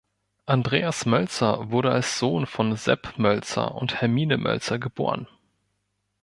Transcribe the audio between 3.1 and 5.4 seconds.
Mölzer und Hermine Mölzer geboren.